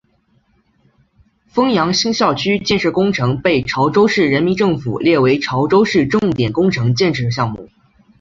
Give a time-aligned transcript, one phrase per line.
[1.53, 7.69] 枫洋新校区建设工程被潮州市人民政府列为潮州市重点工程建设项目。